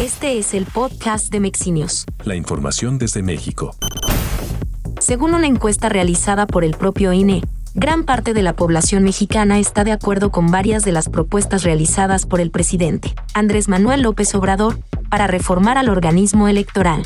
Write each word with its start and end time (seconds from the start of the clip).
Este 0.00 0.38
es 0.38 0.54
el 0.54 0.66
podcast 0.66 1.30
de 1.30 1.38
Mexinios. 1.38 2.04
La 2.24 2.34
información 2.34 2.98
desde 2.98 3.22
México. 3.22 3.76
Según 4.98 5.34
una 5.34 5.46
encuesta 5.46 5.88
realizada 5.88 6.48
por 6.48 6.64
el 6.64 6.72
propio 6.72 7.12
INE, 7.12 7.42
gran 7.74 8.02
parte 8.02 8.34
de 8.34 8.42
la 8.42 8.56
población 8.56 9.04
mexicana 9.04 9.60
está 9.60 9.84
de 9.84 9.92
acuerdo 9.92 10.32
con 10.32 10.48
varias 10.50 10.84
de 10.84 10.90
las 10.90 11.08
propuestas 11.08 11.62
realizadas 11.62 12.26
por 12.26 12.40
el 12.40 12.50
presidente, 12.50 13.14
Andrés 13.34 13.68
Manuel 13.68 14.02
López 14.02 14.34
Obrador, 14.34 14.80
para 15.10 15.28
reformar 15.28 15.78
al 15.78 15.88
organismo 15.88 16.48
electoral. 16.48 17.04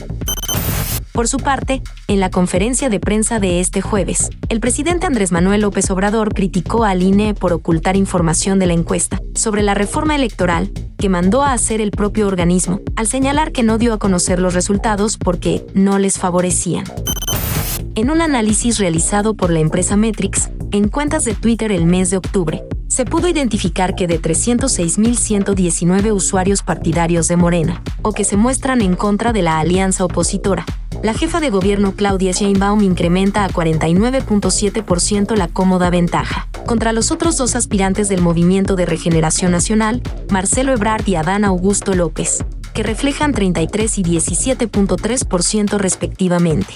Por 1.18 1.26
su 1.26 1.38
parte, 1.38 1.82
en 2.06 2.20
la 2.20 2.30
conferencia 2.30 2.88
de 2.90 3.00
prensa 3.00 3.40
de 3.40 3.58
este 3.58 3.80
jueves, 3.80 4.30
el 4.50 4.60
presidente 4.60 5.04
Andrés 5.04 5.32
Manuel 5.32 5.62
López 5.62 5.90
Obrador 5.90 6.32
criticó 6.32 6.84
al 6.84 7.02
INE 7.02 7.34
por 7.34 7.52
ocultar 7.52 7.96
información 7.96 8.60
de 8.60 8.66
la 8.66 8.74
encuesta 8.74 9.20
sobre 9.34 9.64
la 9.64 9.74
reforma 9.74 10.14
electoral 10.14 10.70
que 10.96 11.08
mandó 11.08 11.42
a 11.42 11.54
hacer 11.54 11.80
el 11.80 11.90
propio 11.90 12.28
organismo, 12.28 12.82
al 12.94 13.08
señalar 13.08 13.50
que 13.50 13.64
no 13.64 13.78
dio 13.78 13.94
a 13.94 13.98
conocer 13.98 14.38
los 14.38 14.54
resultados 14.54 15.16
porque 15.18 15.66
no 15.74 15.98
les 15.98 16.20
favorecían. 16.20 16.84
En 17.96 18.12
un 18.12 18.20
análisis 18.20 18.78
realizado 18.78 19.34
por 19.34 19.50
la 19.50 19.58
empresa 19.58 19.96
Metrix, 19.96 20.50
en 20.70 20.86
cuentas 20.86 21.24
de 21.24 21.34
Twitter 21.34 21.72
el 21.72 21.84
mes 21.84 22.10
de 22.10 22.18
octubre, 22.18 22.62
se 22.86 23.04
pudo 23.04 23.26
identificar 23.28 23.96
que 23.96 24.06
de 24.06 24.22
306.119 24.22 26.12
usuarios 26.12 26.62
partidarios 26.62 27.26
de 27.26 27.36
Morena, 27.36 27.82
o 28.02 28.12
que 28.12 28.22
se 28.22 28.36
muestran 28.36 28.82
en 28.82 28.94
contra 28.94 29.32
de 29.32 29.42
la 29.42 29.58
alianza 29.58 30.04
opositora, 30.04 30.64
la 31.02 31.14
jefa 31.14 31.38
de 31.40 31.50
gobierno 31.50 31.92
Claudia 31.94 32.32
Sheinbaum 32.32 32.82
incrementa 32.82 33.44
a 33.44 33.48
49.7% 33.48 35.36
la 35.36 35.46
cómoda 35.48 35.90
ventaja, 35.90 36.48
contra 36.66 36.92
los 36.92 37.12
otros 37.12 37.36
dos 37.36 37.54
aspirantes 37.54 38.08
del 38.08 38.20
Movimiento 38.20 38.74
de 38.74 38.86
Regeneración 38.86 39.52
Nacional, 39.52 40.02
Marcelo 40.30 40.72
Ebrard 40.72 41.06
y 41.06 41.14
Adán 41.14 41.44
Augusto 41.44 41.94
López, 41.94 42.44
que 42.74 42.82
reflejan 42.82 43.32
33 43.32 43.98
y 43.98 44.02
17.3% 44.02 45.78
respectivamente. 45.78 46.74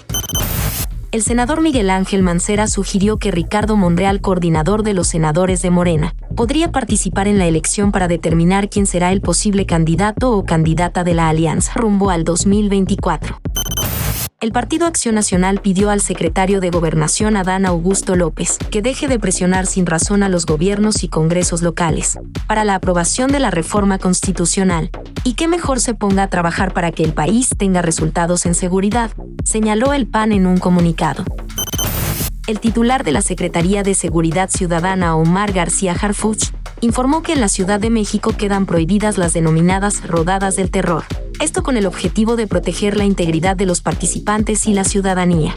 El 1.11 1.23
senador 1.23 1.61
Miguel 1.61 1.91
Ángel 1.91 2.23
Mancera 2.23 2.69
sugirió 2.69 3.19
que 3.19 3.31
Ricardo 3.31 3.77
Monreal, 3.77 4.23
coordinador 4.23 4.83
de 4.83 4.95
los 4.95 5.09
senadores 5.09 5.61
de 5.61 5.69
Morena, 5.69 6.15
podría 6.35 6.73
participar 6.73 7.29
en 7.29 7.37
la 7.37 7.47
elección 7.47 7.93
para 7.93 8.09
determinar 8.09 8.71
quién 8.71 8.87
será 8.87 9.13
el 9.13 9.21
posible 9.21 9.67
candidato 9.67 10.33
o 10.33 10.47
candidata 10.47 11.05
de 11.05 11.13
la 11.13 11.29
alianza 11.29 11.75
rumbo 11.75 12.09
al 12.09 12.25
2024 12.25 13.43
el 14.43 14.51
Partido 14.51 14.89
Acción 14.89 15.15
Nacional 15.15 15.61
pidió 15.61 15.89
al 15.91 16.01
secretario 16.01 16.61
de 16.61 16.71
Gobernación 16.71 17.37
Adán 17.37 17.65
Augusto 17.65 18.17
López 18.17 18.59
que 18.73 18.83
deje 18.83 19.07
de 19.07 19.21
presionar 19.21 19.67
sin 19.67 19.87
razón 19.87 20.25
a 20.25 20.29
los 20.29 20.47
gobiernos 20.47 21.05
y 21.05 21.09
congresos 21.09 21.63
locales 21.63 22.19
para 22.49 22.65
la 22.65 22.75
aprobación 22.75 23.31
de 23.31 23.39
la 23.39 23.53
reforma 23.53 23.99
constitucional 23.99 24.91
y 25.23 25.35
que 25.35 25.47
mejor 25.47 25.79
se 25.79 25.95
ponga 25.95 26.25
a 26.25 26.27
trabajar 26.27 26.75
para 26.75 26.91
que 26.91 27.05
el 27.05 27.13
país 27.13 27.51
tenga 27.57 27.83
resultados 27.83 28.45
en 28.45 28.57
seguridad, 28.57 29.13
señaló 29.45 29.93
el 29.93 30.09
PAN 30.09 30.33
en 30.33 30.49
un 30.49 30.59
comunicado. 30.59 31.25
El 32.49 32.59
titular 32.59 33.05
de 33.05 33.13
la 33.13 33.23
Secretaría 33.23 33.85
de 33.85 33.95
Seguridad 33.95 34.51
Ciudadana, 34.51 35.15
Omar 35.15 35.53
García 35.53 35.93
Harfuch, 35.93 36.51
informó 36.81 37.23
que 37.23 37.33
en 37.33 37.41
la 37.41 37.47
Ciudad 37.47 37.79
de 37.79 37.91
México 37.91 38.33
quedan 38.37 38.67
prohibidas 38.67 39.19
las 39.19 39.35
denominadas 39.35 40.05
rodadas 40.05 40.57
del 40.57 40.73
terror, 40.73 41.05
esto 41.43 41.63
con 41.65 41.77
el 41.77 41.87
objetivo 41.87 42.37
de 42.37 42.47
proteger 42.47 42.97
la 42.97 43.05
integridad 43.05 43.57
de 43.57 43.67
los 43.67 43.83
participantes 43.83 44.67
y 44.67 44.75
la 44.75 44.85
ciudadanía. 44.85 45.55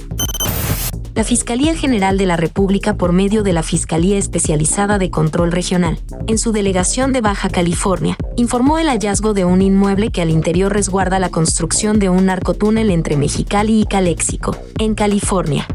La 1.14 1.24
Fiscalía 1.24 1.76
General 1.76 2.18
de 2.18 2.26
la 2.26 2.36
República 2.36 2.96
por 2.96 3.14
medio 3.14 3.42
de 3.42 3.54
la 3.54 3.64
Fiscalía 3.64 4.18
Especializada 4.18 4.98
de 4.98 5.12
Control 5.12 5.52
Regional, 5.52 5.98
en 6.28 6.38
su 6.38 6.52
delegación 6.52 7.14
de 7.14 7.22
Baja 7.22 7.50
California, 7.50 8.18
informó 8.36 8.80
el 8.80 8.88
hallazgo 8.88 9.34
de 9.34 9.46
un 9.46 9.62
inmueble 9.62 10.12
que 10.12 10.22
al 10.22 10.30
interior 10.30 10.74
resguarda 10.74 11.20
la 11.20 11.30
construcción 11.30 12.00
de 12.00 12.10
un 12.10 12.26
narcotúnel 12.26 12.90
entre 12.90 13.16
Mexicali 13.16 13.80
y 13.80 13.86
Calexico, 13.86 14.58
en 14.78 14.96
California 14.96 15.68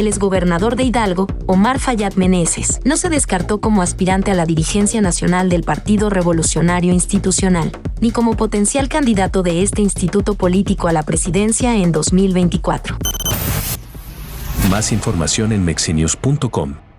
el 0.00 0.08
exgobernador 0.08 0.76
de 0.76 0.82
Hidalgo, 0.84 1.26
Omar 1.46 1.78
Fayad 1.78 2.14
Meneses, 2.14 2.80
no 2.84 2.96
se 2.96 3.08
descartó 3.08 3.60
como 3.60 3.82
aspirante 3.82 4.30
a 4.30 4.34
la 4.34 4.46
dirigencia 4.46 5.00
nacional 5.00 5.48
del 5.48 5.62
Partido 5.62 6.10
Revolucionario 6.10 6.92
Institucional, 6.92 7.70
ni 8.00 8.10
como 8.10 8.36
potencial 8.36 8.88
candidato 8.88 9.42
de 9.42 9.62
este 9.62 9.82
instituto 9.82 10.34
político 10.34 10.88
a 10.88 10.92
la 10.92 11.04
presidencia 11.04 11.76
en 11.76 11.92
2024. 11.92 12.96
Más 14.68 14.92
información 14.92 15.52
en 15.52 15.64
mexinews.com. 15.64 16.89